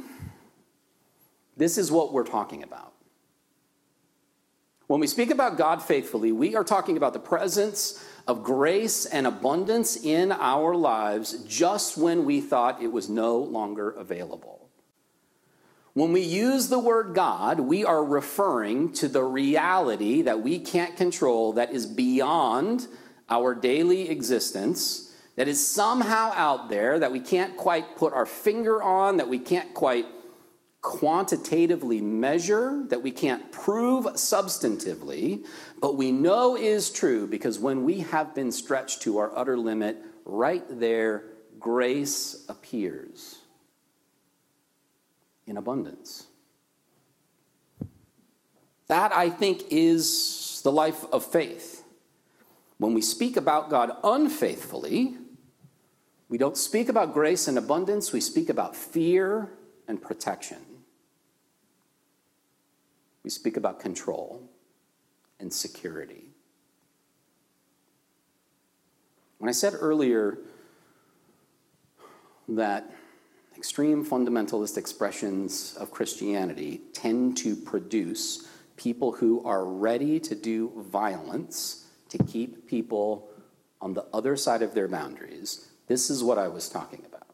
this 1.54 1.76
is 1.76 1.92
what 1.92 2.14
we're 2.14 2.24
talking 2.24 2.62
about. 2.62 2.94
When 4.86 5.00
we 5.00 5.06
speak 5.06 5.30
about 5.30 5.58
God 5.58 5.82
faithfully, 5.82 6.32
we 6.32 6.56
are 6.56 6.64
talking 6.64 6.96
about 6.96 7.12
the 7.12 7.18
presence 7.18 8.02
of 8.26 8.42
grace 8.42 9.04
and 9.04 9.26
abundance 9.26 10.02
in 10.02 10.32
our 10.32 10.74
lives 10.74 11.44
just 11.44 11.98
when 11.98 12.24
we 12.24 12.40
thought 12.40 12.82
it 12.82 12.90
was 12.90 13.10
no 13.10 13.36
longer 13.36 13.90
available. 13.90 14.70
When 15.94 16.12
we 16.12 16.22
use 16.22 16.68
the 16.68 16.78
word 16.78 17.14
God, 17.14 17.60
we 17.60 17.84
are 17.84 18.02
referring 18.02 18.92
to 18.94 19.08
the 19.08 19.22
reality 19.22 20.22
that 20.22 20.40
we 20.40 20.58
can't 20.58 20.96
control 20.96 21.52
that 21.54 21.70
is 21.70 21.84
beyond 21.84 22.86
our 23.28 23.54
daily 23.54 24.08
existence, 24.08 25.14
that 25.36 25.48
is 25.48 25.66
somehow 25.66 26.32
out 26.34 26.70
there 26.70 26.98
that 26.98 27.12
we 27.12 27.20
can't 27.20 27.58
quite 27.58 27.96
put 27.96 28.14
our 28.14 28.24
finger 28.24 28.82
on, 28.82 29.18
that 29.18 29.28
we 29.28 29.38
can't 29.38 29.74
quite 29.74 30.06
quantitatively 30.80 32.00
measure, 32.00 32.84
that 32.88 33.02
we 33.02 33.10
can't 33.10 33.52
prove 33.52 34.06
substantively, 34.14 35.44
but 35.78 35.96
we 35.96 36.10
know 36.10 36.56
is 36.56 36.90
true 36.90 37.26
because 37.26 37.58
when 37.58 37.84
we 37.84 38.00
have 38.00 38.34
been 38.34 38.50
stretched 38.50 39.02
to 39.02 39.18
our 39.18 39.36
utter 39.36 39.58
limit, 39.58 39.98
right 40.24 40.64
there, 40.70 41.24
grace 41.60 42.46
appears 42.48 43.41
in 45.52 45.56
abundance. 45.58 46.26
That, 48.88 49.12
I 49.12 49.30
think, 49.30 49.64
is 49.70 50.60
the 50.64 50.72
life 50.72 51.04
of 51.12 51.24
faith. 51.24 51.84
When 52.78 52.94
we 52.94 53.02
speak 53.02 53.36
about 53.36 53.70
God 53.70 53.92
unfaithfully, 54.02 55.14
we 56.28 56.38
don't 56.38 56.56
speak 56.56 56.88
about 56.88 57.14
grace 57.14 57.46
and 57.46 57.56
abundance, 57.56 58.12
we 58.12 58.20
speak 58.20 58.48
about 58.48 58.74
fear 58.74 59.52
and 59.86 60.02
protection 60.02 60.58
we 63.22 63.30
speak 63.30 63.56
about 63.56 63.80
control 63.80 64.42
and 65.38 65.52
security. 65.52 66.24
When 69.38 69.48
I 69.48 69.52
said 69.52 69.74
earlier 69.78 70.38
that 72.48 72.90
extreme 73.62 74.04
fundamentalist 74.04 74.76
expressions 74.76 75.76
of 75.78 75.92
Christianity 75.92 76.80
tend 76.92 77.36
to 77.36 77.54
produce 77.54 78.48
people 78.76 79.12
who 79.12 79.40
are 79.44 79.64
ready 79.64 80.18
to 80.18 80.34
do 80.34 80.72
violence 80.90 81.86
to 82.08 82.18
keep 82.24 82.66
people 82.66 83.30
on 83.80 83.94
the 83.94 84.04
other 84.12 84.34
side 84.34 84.62
of 84.62 84.74
their 84.74 84.88
boundaries, 84.88 85.68
this 85.86 86.10
is 86.10 86.24
what 86.24 86.38
I 86.38 86.48
was 86.48 86.68
talking 86.68 87.04
about. 87.06 87.28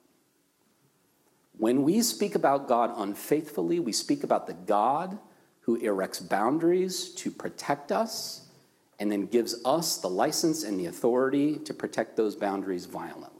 When 1.56 1.82
we 1.82 2.02
speak 2.02 2.34
about 2.34 2.68
God 2.68 2.92
unfaithfully, 2.94 3.80
we 3.80 3.92
speak 3.92 4.22
about 4.22 4.46
the 4.46 4.52
God 4.52 5.18
who 5.60 5.76
erects 5.76 6.20
boundaries 6.20 7.08
to 7.14 7.30
protect 7.30 7.90
us 7.90 8.50
and 8.98 9.10
then 9.10 9.24
gives 9.24 9.56
us 9.64 9.96
the 9.96 10.10
license 10.10 10.62
and 10.62 10.78
the 10.78 10.84
authority 10.84 11.56
to 11.60 11.72
protect 11.72 12.18
those 12.18 12.36
boundaries 12.36 12.84
violently. 12.84 13.37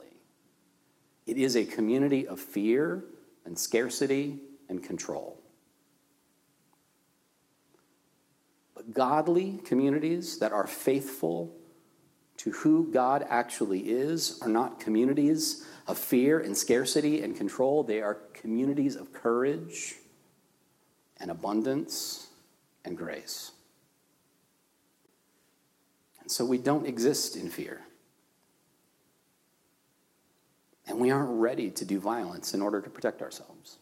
It 1.29 1.37
is 1.37 1.55
a 1.55 1.63
community 1.63 2.27
of 2.27 2.39
fear 2.39 3.03
and 3.45 3.57
scarcity 3.57 4.39
and 4.67 4.83
control. 4.83 5.39
But 8.73 8.95
godly 8.95 9.59
communities 9.63 10.39
that 10.39 10.51
are 10.51 10.65
faithful 10.65 11.55
to 12.37 12.49
who 12.49 12.91
God 12.91 13.23
actually 13.29 13.91
is 13.91 14.39
are 14.41 14.49
not 14.49 14.79
communities 14.79 15.67
of 15.85 15.99
fear 15.99 16.39
and 16.39 16.57
scarcity 16.57 17.21
and 17.21 17.37
control. 17.37 17.83
They 17.83 18.01
are 18.01 18.15
communities 18.33 18.95
of 18.95 19.13
courage 19.13 19.97
and 21.17 21.29
abundance 21.29 22.25
and 22.83 22.97
grace. 22.97 23.51
And 26.21 26.31
so 26.31 26.43
we 26.43 26.57
don't 26.57 26.87
exist 26.87 27.35
in 27.35 27.49
fear. 27.51 27.81
And 30.89 30.99
we 30.99 31.11
aren't 31.11 31.39
ready 31.39 31.69
to 31.69 31.85
do 31.85 31.99
violence 31.99 32.53
in 32.55 32.61
order 32.61 32.81
to 32.81 32.89
protect 32.89 33.21
ourselves. 33.21 33.77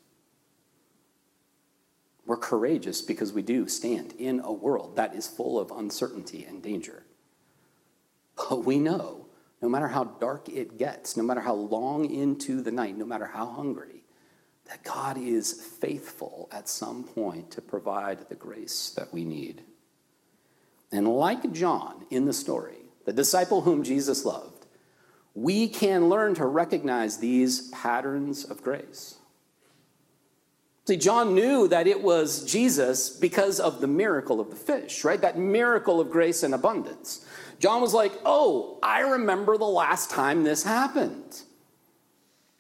We're 2.25 2.35
courageous 2.35 3.01
because 3.01 3.31
we 3.31 3.41
do 3.41 3.69
stand 3.69 4.13
in 4.19 4.41
a 4.41 4.51
world 4.51 4.97
that 4.97 5.15
is 5.15 5.25
full 5.25 5.57
of 5.57 5.71
uncertainty 5.71 6.43
and 6.43 6.61
danger. 6.61 7.03
But 8.35 8.65
we 8.65 8.77
know 8.77 9.27
no 9.61 9.69
matter 9.69 9.87
how 9.87 10.03
dark 10.03 10.49
it 10.49 10.77
gets, 10.77 11.15
no 11.15 11.23
matter 11.23 11.39
how 11.39 11.53
long 11.53 12.11
into 12.11 12.61
the 12.61 12.71
night, 12.71 12.97
no 12.97 13.05
matter 13.05 13.27
how 13.27 13.45
hungry, 13.45 14.03
that 14.65 14.83
God 14.83 15.17
is 15.17 15.53
faithful 15.53 16.49
at 16.51 16.67
some 16.67 17.05
point 17.05 17.51
to 17.51 17.61
provide 17.61 18.27
the 18.27 18.35
grace 18.35 18.89
that 18.97 19.13
we 19.13 19.23
need. 19.23 19.63
And 20.91 21.07
like 21.07 21.53
John 21.53 22.05
in 22.09 22.25
the 22.25 22.33
story, 22.33 22.79
the 23.05 23.13
disciple 23.13 23.61
whom 23.61 23.83
Jesus 23.83 24.25
loved, 24.25 24.56
we 25.38 25.67
can 25.67 26.10
learn 26.10 26.34
to 26.34 26.48
recognize 26.48 27.17
these 27.17 27.70
patterns 27.70 28.44
of 28.44 28.63
grace. 28.63 29.20
See, 30.88 30.98
John 30.98 31.36
knew 31.36 31.67
that 31.67 31.86
it 31.86 32.01
was 32.01 32.44
Jesus 32.44 33.12
because 33.12 33.60
of 33.60 33.79
the 33.79 33.86
miracle 33.86 34.39
of 34.39 34.50
the 34.50 34.56
fish, 34.56 35.03
right? 35.03 35.22
That 35.22 35.38
miracle 35.38 36.01
of 36.01 36.10
grace 36.10 36.41
and 36.41 36.56
abundance. 36.56 37.24
John 37.60 37.82
was 37.82 37.94
like, 37.94 38.13
oh, 38.25 38.79
I 38.82 39.01
remember 39.01 39.60
the 39.60 39.65
last 39.65 40.10
time 40.10 40.44
this 40.44 40.63
happened. 40.63 41.44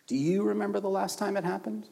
Do 0.05 0.15
you 0.15 0.43
remember 0.43 0.79
the 0.79 0.87
last 0.87 1.17
time 1.17 1.35
it 1.35 1.43
happened? 1.43 1.87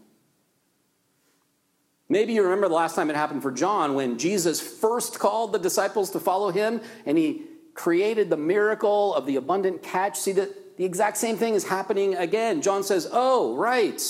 Maybe 2.09 2.33
you 2.33 2.43
remember 2.43 2.67
the 2.67 2.75
last 2.75 2.95
time 2.95 3.09
it 3.09 3.15
happened 3.15 3.41
for 3.41 3.51
John 3.51 3.95
when 3.95 4.19
Jesus 4.19 4.61
first 4.61 5.17
called 5.17 5.51
the 5.51 5.57
disciples 5.57 6.11
to 6.11 6.19
follow 6.19 6.51
him 6.51 6.79
and 7.07 7.17
he 7.17 7.41
created 7.73 8.29
the 8.29 8.37
miracle 8.37 9.15
of 9.15 9.25
the 9.25 9.37
abundant 9.37 9.81
catch. 9.81 10.19
See 10.19 10.33
that 10.33 10.64
the 10.77 10.85
exact 10.85 11.17
same 11.17 11.37
thing 11.37 11.53
is 11.53 11.63
happening 11.65 12.15
again. 12.15 12.61
John 12.61 12.83
says, 12.83 13.07
Oh, 13.11 13.55
right. 13.55 14.01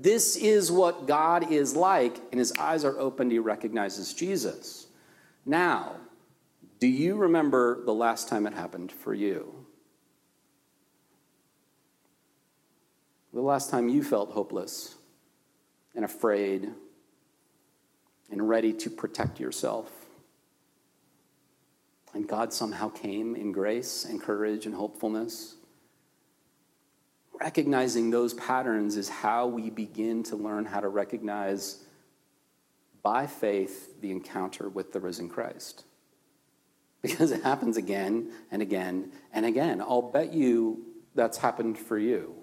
This 0.00 0.36
is 0.36 0.70
what 0.70 1.08
God 1.08 1.50
is 1.50 1.74
like, 1.74 2.18
and 2.30 2.38
his 2.38 2.52
eyes 2.52 2.84
are 2.84 2.96
opened. 2.98 3.32
He 3.32 3.40
recognizes 3.40 4.14
Jesus. 4.14 4.86
Now, 5.44 5.96
do 6.78 6.86
you 6.86 7.16
remember 7.16 7.84
the 7.84 7.94
last 7.94 8.28
time 8.28 8.46
it 8.46 8.52
happened 8.52 8.92
for 8.92 9.12
you? 9.12 9.66
The 13.32 13.40
last 13.40 13.70
time 13.70 13.88
you 13.88 14.04
felt 14.04 14.30
hopeless 14.30 14.94
and 15.96 16.04
afraid 16.04 16.70
and 18.30 18.48
ready 18.48 18.72
to 18.74 18.90
protect 18.90 19.40
yourself. 19.40 19.90
And 22.14 22.28
God 22.28 22.52
somehow 22.52 22.88
came 22.88 23.34
in 23.34 23.52
grace 23.52 24.04
and 24.04 24.22
courage 24.22 24.64
and 24.66 24.74
hopefulness. 24.74 25.56
Recognizing 27.40 28.10
those 28.10 28.34
patterns 28.34 28.96
is 28.96 29.08
how 29.08 29.46
we 29.46 29.70
begin 29.70 30.22
to 30.24 30.36
learn 30.36 30.64
how 30.64 30.80
to 30.80 30.88
recognize 30.88 31.84
by 33.02 33.26
faith 33.26 34.00
the 34.00 34.10
encounter 34.10 34.68
with 34.68 34.92
the 34.92 35.00
risen 35.00 35.28
Christ. 35.28 35.84
Because 37.00 37.30
it 37.30 37.44
happens 37.44 37.76
again 37.76 38.32
and 38.50 38.60
again 38.60 39.12
and 39.32 39.46
again. 39.46 39.80
I'll 39.80 40.02
bet 40.02 40.32
you 40.32 40.84
that's 41.14 41.38
happened 41.38 41.78
for 41.78 41.96
you. 41.96 42.34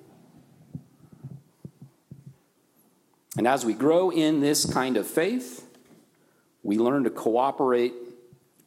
And 3.38 3.46
as 3.46 3.66
we 3.66 3.74
grow 3.74 4.12
in 4.12 4.40
this 4.40 4.66
kind 4.66 4.96
of 4.96 5.08
faith, 5.08 5.68
we 6.64 6.78
learn 6.78 7.04
to 7.04 7.10
cooperate 7.10 7.94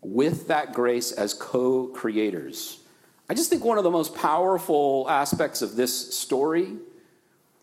with 0.02 0.48
that 0.48 0.74
grace 0.74 1.10
as 1.10 1.32
co 1.32 1.86
creators. 1.86 2.80
I 3.28 3.34
just 3.34 3.50
think 3.50 3.64
one 3.64 3.78
of 3.78 3.84
the 3.84 3.90
most 3.90 4.14
powerful 4.14 5.06
aspects 5.08 5.60
of 5.60 5.76
this 5.76 6.14
story 6.16 6.76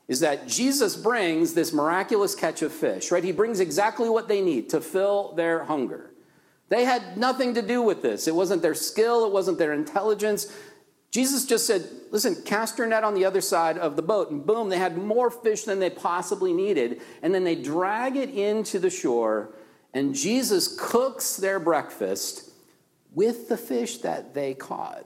is 0.08 0.20
that 0.20 0.48
Jesus 0.48 0.96
brings 0.96 1.54
this 1.54 1.74
miraculous 1.74 2.36
catch 2.36 2.62
of 2.62 2.72
fish, 2.72 3.12
right? 3.12 3.24
He 3.24 3.32
brings 3.32 3.60
exactly 3.60 4.08
what 4.08 4.28
they 4.28 4.42
need 4.42 4.70
to 4.70 4.82
fill 4.82 5.34
their 5.34 5.64
hunger. 5.64 6.12
They 6.70 6.86
had 6.86 7.18
nothing 7.18 7.56
to 7.56 7.62
do 7.62 7.82
with 7.82 8.02
this. 8.02 8.28
It 8.28 8.36
wasn't 8.36 8.62
their 8.62 8.76
skill, 8.76 9.26
it 9.26 9.32
wasn't 9.32 9.58
their 9.58 9.74
intelligence. 9.74 10.52
Jesus 11.12 11.46
just 11.46 11.66
said, 11.66 11.88
Listen, 12.12 12.36
cast 12.44 12.78
your 12.78 12.88
net 12.88 13.04
on 13.04 13.14
the 13.16 13.26
other 13.26 13.42
side 13.42 13.78
of 13.78 13.96
the 13.96 14.02
boat. 14.02 14.32
And 14.32 14.46
boom, 14.46 14.70
they 14.70 14.78
had 14.78 14.98
more 14.98 15.30
fish 15.30 15.64
than 15.64 15.80
they 15.80 15.90
possibly 15.90 16.54
needed. 16.54 17.02
And 17.22 17.34
then 17.34 17.44
they 17.44 17.56
drag 17.56 18.16
it 18.16 18.30
into 18.30 18.80
the 18.80 18.90
shore, 18.90 19.56
and 19.94 20.14
Jesus 20.14 20.76
cooks 20.80 21.38
their 21.38 21.60
breakfast 21.60 22.52
with 23.14 23.48
the 23.48 23.58
fish 23.58 24.00
that 24.00 24.34
they 24.34 24.54
caught. 24.54 25.06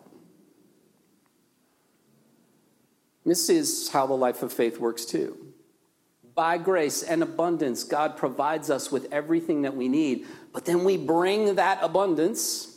This 3.29 3.48
is 3.48 3.89
how 3.89 4.07
the 4.07 4.15
life 4.15 4.41
of 4.41 4.51
faith 4.51 4.79
works 4.79 5.05
too. 5.05 5.38
By 6.33 6.57
grace 6.57 7.03
and 7.03 7.21
abundance, 7.21 7.83
God 7.83 8.17
provides 8.17 8.71
us 8.71 8.91
with 8.91 9.13
everything 9.13 9.62
that 9.62 9.75
we 9.75 9.88
need, 9.88 10.25
but 10.51 10.65
then 10.65 10.83
we 10.83 10.98
bring 10.98 11.53
that 11.53 11.77
abundance, 11.83 12.75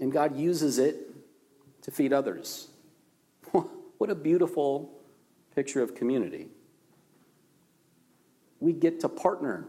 and 0.00 0.10
God 0.10 0.36
uses 0.36 0.78
it 0.78 0.96
to 1.82 1.92
feed 1.92 2.12
others. 2.12 2.66
what 3.52 4.10
a 4.10 4.16
beautiful 4.16 4.98
picture 5.54 5.80
of 5.80 5.94
community. 5.94 6.48
We 8.58 8.72
get 8.72 8.98
to 9.00 9.08
partner 9.08 9.68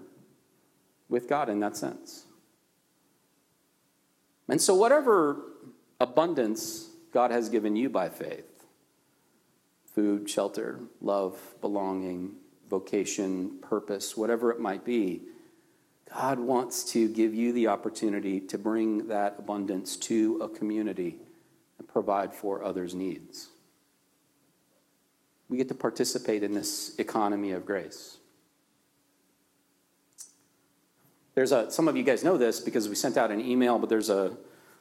with 1.07 1.29
God 1.29 1.49
in 1.49 1.59
that 1.59 1.77
sense. 1.77 2.25
And 4.49 4.59
so, 4.59 4.73
whatever 4.73 5.43
abundance 5.99 6.89
God 7.11 7.29
has 7.29 7.47
given 7.49 7.75
you 7.75 7.91
by 7.91 8.09
faith 8.09 8.54
food, 9.95 10.29
shelter, 10.29 10.79
love, 11.01 11.55
belonging, 11.61 12.35
vocation, 12.69 13.57
purpose, 13.61 14.15
whatever 14.15 14.51
it 14.51 14.59
might 14.59 14.85
be 14.85 15.21
God 16.13 16.39
wants 16.39 16.83
to 16.93 17.09
give 17.09 17.33
you 17.33 17.51
the 17.51 17.67
opportunity 17.67 18.39
to 18.39 18.57
bring 18.57 19.07
that 19.07 19.35
abundance 19.39 19.97
to 19.97 20.39
a 20.41 20.47
community 20.47 21.17
and 21.77 21.87
provide 21.87 22.33
for 22.33 22.63
others' 22.63 22.93
needs. 22.93 23.49
We 25.49 25.57
get 25.57 25.67
to 25.69 25.75
participate 25.75 26.43
in 26.43 26.53
this 26.53 26.97
economy 26.97 27.51
of 27.51 27.65
grace. 27.65 28.17
There's 31.33 31.51
a, 31.51 31.69
some 31.69 31.87
of 31.87 31.97
you 31.97 32.03
guys 32.03 32.23
know 32.23 32.37
this 32.37 32.59
because 32.59 32.87
we 32.87 32.95
sent 32.95 33.17
out 33.17 33.29
an 33.29 33.41
email, 33.41 33.77
but 33.77 33.89
there's 33.89 34.09
a, 34.09 34.37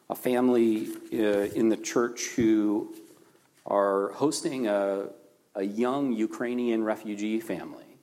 a 0.08 0.14
family 0.14 0.88
uh, 1.12 1.50
in 1.52 1.68
the 1.68 1.76
church 1.76 2.28
who 2.36 2.94
are 3.66 4.12
hosting 4.12 4.66
a, 4.66 5.08
a 5.54 5.62
young 5.62 6.12
Ukrainian 6.12 6.84
refugee 6.84 7.40
family. 7.40 7.98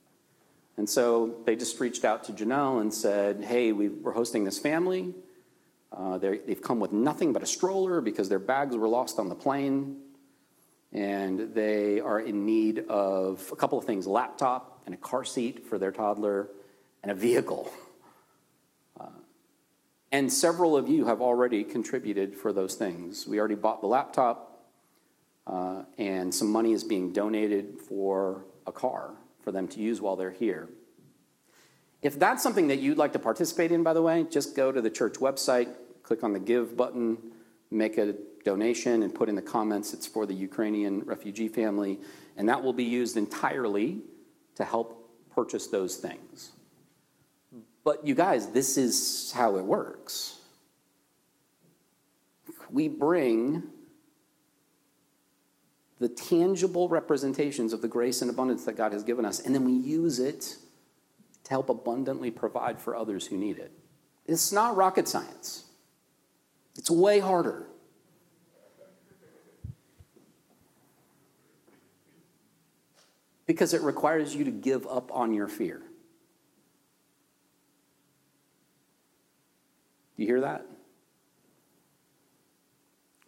And 0.78 0.90
so 0.90 1.36
they 1.46 1.56
just 1.56 1.80
reached 1.80 2.06
out 2.06 2.24
to 2.26 2.34
Janelle 2.34 2.82
and 2.82 2.94
said, 2.94 3.44
Hey, 3.44 3.72
we, 3.72 3.90
are 4.06 4.12
hosting 4.12 4.44
this 4.44 4.58
family. 4.58 5.14
Uh, 5.92 6.18
they've 6.18 6.62
come 6.62 6.80
with 6.80 6.92
nothing 6.92 7.34
but 7.34 7.44
a 7.44 7.46
stroller 7.46 8.02
because 8.02 8.30
their 8.30 8.40
bags 8.40 8.76
were 8.76 8.88
lost 8.88 9.20
on 9.20 9.30
the 9.30 9.36
plane. 9.36 9.98
And 10.94 11.54
they 11.54 12.00
are 12.00 12.20
in 12.20 12.46
need 12.46 12.80
of 12.90 13.48
a 13.52 13.56
couple 13.56 13.78
of 13.78 13.86
things 13.86 14.06
a 14.06 14.10
laptop 14.10 14.82
and 14.86 14.96
a 14.96 14.98
car 14.98 15.24
seat 15.24 15.66
for 15.68 15.78
their 15.78 15.92
toddler 15.92 16.50
and 17.04 17.12
a 17.12 17.16
vehicle. 17.16 17.72
And 20.12 20.32
several 20.32 20.76
of 20.76 20.90
you 20.90 21.06
have 21.06 21.22
already 21.22 21.64
contributed 21.64 22.36
for 22.36 22.52
those 22.52 22.76
things. 22.76 23.26
We 23.26 23.40
already 23.40 23.56
bought 23.56 23.80
the 23.80 23.88
laptop, 23.88 24.51
uh, 24.51 24.51
Uh, 25.48 25.84
and 25.98 26.34
some 26.34 26.52
money 26.52 26.72
is 26.72 26.84
being 26.84 27.12
donated 27.12 27.80
for 27.80 28.46
a 28.68 28.72
car 28.72 29.12
for 29.44 29.52
them 29.52 29.68
to 29.68 29.80
use 29.80 30.00
while 30.00 30.16
they're 30.16 30.32
here. 30.32 30.70
If 32.02 32.18
that's 32.18 32.42
something 32.42 32.68
that 32.68 32.80
you'd 32.80 32.98
like 32.98 33.14
to 33.14 33.20
participate 33.20 33.72
in, 33.72 33.84
by 33.84 33.94
the 33.94 34.02
way, 34.02 34.26
just 34.30 34.56
go 34.56 34.72
to 34.72 34.82
the 34.82 34.90
church 34.90 35.16
website, 35.16 35.70
click 36.04 36.24
on 36.24 36.34
the 36.34 36.40
Give 36.40 36.76
button, 36.76 37.18
make 37.70 37.98
a 37.98 38.16
donation, 38.44 39.04
and 39.04 39.14
put 39.14 39.30
in 39.30 39.36
the 39.36 39.42
comments 39.42 39.94
it's 39.94 40.08
for 40.08 40.26
the 40.26 40.34
Ukrainian 40.34 41.02
refugee 41.02 41.48
family, 41.48 42.00
and 42.38 42.50
that 42.50 42.64
will 42.64 42.74
be 42.74 42.84
used 42.84 43.18
entirely 43.18 44.02
to 44.56 44.66
help 44.66 45.10
purchase 45.34 45.68
those 45.68 45.98
things. 45.98 46.52
But 47.84 48.06
you 48.06 48.16
guys, 48.16 48.48
this 48.48 48.78
is 48.78 49.32
how 49.32 49.58
it 49.58 49.64
works. 49.64 50.40
We 52.70 52.88
bring 52.88 53.64
the 56.02 56.10
tangible 56.10 56.90
representations 56.90 57.74
of 57.74 57.84
the 57.84 57.88
grace 57.88 58.24
and 58.24 58.32
abundance 58.32 58.66
that 58.66 58.76
God 58.76 58.92
has 58.92 59.04
given 59.04 59.24
us, 59.24 59.40
and 59.40 59.54
then 59.54 59.64
we 59.64 59.72
use 59.72 60.18
it 60.18 60.58
to 61.44 61.50
help 61.52 61.70
abundantly 61.70 62.32
provide 62.32 62.82
for 62.82 62.96
others 62.96 63.28
who 63.28 63.38
need 63.38 63.60
it. 63.60 63.72
It's 64.26 64.52
not 64.52 64.76
rocket 64.76 65.08
science, 65.08 65.66
it's 66.76 66.90
way 66.90 67.20
harder. 67.20 67.68
Because 73.46 73.74
it 73.74 73.82
requires 73.82 74.34
you 74.34 74.46
to 74.46 74.52
give 74.52 74.88
up 74.88 75.12
on 75.14 75.34
your 75.34 75.48
fear. 75.48 75.82
Do 80.16 80.24
you 80.24 80.26
hear 80.26 80.42
that? 80.42 80.66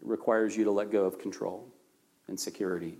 It 0.01 0.07
requires 0.07 0.55
you 0.55 0.63
to 0.63 0.71
let 0.71 0.91
go 0.91 1.03
of 1.05 1.19
control 1.19 1.72
and 2.27 2.39
security 2.39 2.97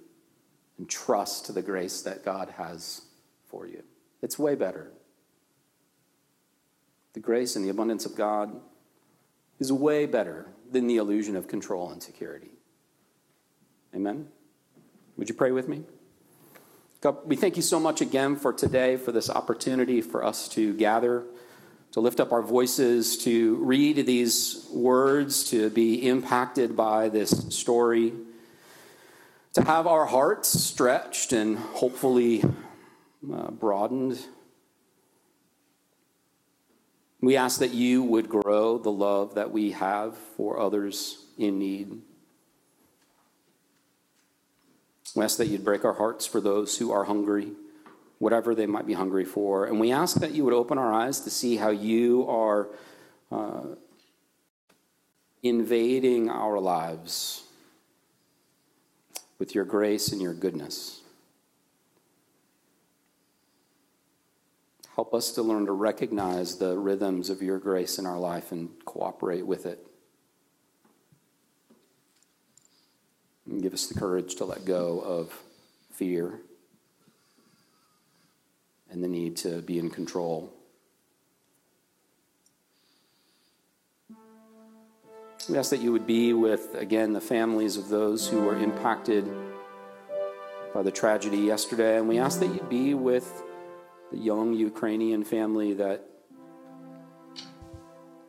and 0.78 0.90
trust 0.90 1.46
to 1.46 1.52
the 1.52 1.62
grace 1.62 2.02
that 2.02 2.26
God 2.26 2.50
has 2.58 3.02
for 3.48 3.68
you. 3.68 3.84
It's 4.22 4.40
way 4.40 4.56
better. 4.56 4.92
The 7.14 7.20
grace 7.20 7.56
and 7.56 7.64
the 7.64 7.70
abundance 7.70 8.06
of 8.06 8.16
God 8.16 8.60
is 9.60 9.72
way 9.72 10.06
better 10.06 10.48
than 10.72 10.88
the 10.88 10.98
illusion 10.98 11.36
of 11.36 11.48
control 11.48 11.92
and 11.92 12.02
security. 12.02 12.52
Amen? 13.96 14.28
Would 15.18 15.30
you 15.30 15.36
pray 15.36 15.52
with 15.52 15.68
me? 15.68 15.84
God, 17.02 17.18
we 17.26 17.36
thank 17.36 17.56
you 17.56 17.62
so 17.62 17.80
much 17.80 18.02
again 18.02 18.36
for 18.36 18.52
today, 18.52 18.98
for 18.98 19.12
this 19.12 19.30
opportunity 19.30 20.02
for 20.02 20.24
us 20.24 20.48
to 20.50 20.74
gather 20.74 21.26
to 21.94 22.00
lift 22.00 22.20
up 22.20 22.32
our 22.32 22.42
voices, 22.42 23.20
to 23.20 23.56
read 23.58 24.08
these 24.08 24.68
words, 24.72 25.44
to 25.52 25.70
be 25.70 26.08
impacted 26.08 26.76
by 26.76 27.08
this 27.08 27.30
story, 27.56 28.14
to 29.54 29.63
have 29.63 29.86
our 29.86 30.06
hearts 30.06 30.50
stretched 30.50 31.32
and 31.32 31.58
hopefully 31.58 32.44
uh, 33.32 33.52
broadened. 33.52 34.20
We 37.22 37.38
ask 37.38 37.60
that 37.60 37.74
you 37.74 38.04
would 38.04 38.28
grow 38.28 38.78
the 38.78 38.92
love 38.92 39.36
that 39.36 39.52
we 39.52 39.72
have 39.72 40.18
for 40.18 40.60
others 40.60 41.26
in 41.38 41.60
need. 41.60 42.02
We 45.16 45.24
ask 45.24 45.38
that 45.38 45.48
you'd 45.48 45.63
break 45.63 45.86
our 45.86 45.94
hearts 45.94 46.26
for 46.26 46.42
those 46.42 46.78
who 46.78 46.92
are 46.92 47.04
hungry 47.04 47.52
whatever 48.20 48.56
they 48.56 48.66
might 48.66 48.88
be 48.88 48.94
hungry 48.94 49.26
for. 49.26 49.66
And 49.66 49.82
we 49.82 49.92
ask 49.92 50.18
that 50.22 50.32
you 50.32 50.46
would 50.46 50.54
open 50.54 50.78
our 50.78 50.94
eyes 50.94 51.20
to 51.22 51.30
see 51.30 51.58
how 51.58 51.72
you 51.72 52.26
are 52.30 52.70
uh, 53.30 53.63
invading 55.42 56.30
our 56.30 56.58
lives 56.60 57.44
with 59.44 59.54
your 59.54 59.66
grace 59.66 60.14
and 60.14 60.22
your 60.22 60.34
goodness. 60.34 61.02
Help 64.96 65.14
us 65.14 65.34
to 65.34 65.42
learn 65.42 65.66
to 65.66 65.74
recognize 65.74 66.60
the 66.60 66.78
rhythms 66.78 67.30
of 67.30 67.42
your 67.42 67.60
grace 67.60 68.00
in 68.00 68.06
our 68.06 68.18
life 68.18 68.54
and 68.54 68.70
cooperate 68.86 69.46
with 69.46 69.66
it. 69.66 69.86
And 73.46 73.62
give 73.62 73.74
us 73.74 73.88
the 73.88 74.00
courage 74.00 74.36
to 74.36 74.46
let 74.46 74.64
go 74.64 75.02
of 75.02 75.38
fear 75.92 76.40
and 78.90 79.04
the 79.04 79.10
need 79.10 79.36
to 79.36 79.62
be 79.62 79.78
in 79.78 79.90
control. 79.90 80.54
We 85.50 85.58
ask 85.58 85.72
that 85.72 85.82
you 85.82 85.92
would 85.92 86.08
be 86.08 86.32
with, 86.34 86.74
again, 86.76 87.12
the 87.12 87.22
families 87.22 87.76
of 87.76 87.90
those 87.90 88.28
who 88.28 88.42
were 88.44 88.58
impacted 88.58 89.30
by 90.74 90.84
the 90.84 90.92
tragedy 90.92 91.38
yesterday, 91.38 91.98
and 91.98 92.08
we 92.08 92.18
ask 92.18 92.40
that 92.40 92.48
you 92.48 92.62
be 92.70 92.94
with 92.94 93.44
the 94.12 94.18
young 94.18 94.54
Ukrainian 94.54 95.24
family 95.24 95.74
that 95.74 96.06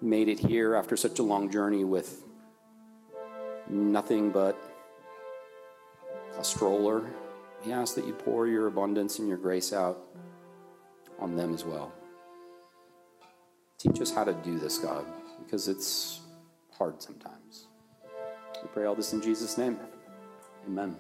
made 0.02 0.28
it 0.28 0.40
here 0.40 0.74
after 0.74 0.96
such 0.96 1.18
a 1.20 1.22
long 1.22 1.50
journey 1.50 1.84
with 1.84 2.24
nothing 3.68 4.30
but 4.30 4.58
a 6.36 6.42
stroller. 6.42 7.04
We 7.64 7.72
ask 7.72 7.94
that 7.94 8.06
you 8.06 8.12
pour 8.12 8.48
your 8.48 8.66
abundance 8.66 9.20
and 9.20 9.28
your 9.28 9.38
grace 9.38 9.72
out 9.72 9.98
on 11.20 11.36
them 11.36 11.54
as 11.54 11.64
well. 11.64 11.92
Teach 13.78 14.00
us 14.00 14.10
how 14.10 14.24
to 14.24 14.32
do 14.32 14.58
this, 14.58 14.78
God, 14.78 15.06
because 15.44 15.68
it's 15.68 16.20
hard 16.78 17.02
sometimes. 17.02 17.68
We 18.62 18.68
pray 18.72 18.84
all 18.84 18.94
this 18.94 19.12
in 19.12 19.22
Jesus' 19.22 19.58
name. 19.58 19.78
Amen. 20.66 20.96